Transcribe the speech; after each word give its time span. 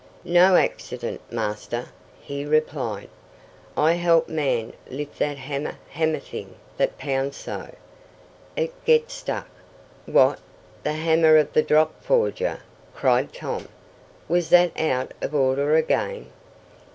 "No 0.25 0.55
accident, 0.55 1.21
Master," 1.31 1.89
he 2.19 2.43
replied. 2.43 3.07
"I 3.77 3.93
help 3.93 4.27
man 4.27 4.73
lift 4.89 5.19
that 5.19 5.37
hammer 5.37 5.75
hammer 5.91 6.17
thing 6.17 6.55
that 6.77 6.97
pounds 6.97 7.37
so. 7.37 7.71
It 8.55 8.73
get 8.83 9.11
stuck!" 9.11 9.47
"What, 10.07 10.39
the 10.81 10.93
hammer 10.93 11.37
of 11.37 11.53
the 11.53 11.61
drop 11.61 12.01
forger?" 12.03 12.61
cried 12.95 13.31
Tom. 13.31 13.67
"Was 14.27 14.49
that 14.49 14.71
out 14.75 15.13
of 15.21 15.35
order 15.35 15.75
again?" 15.75 16.31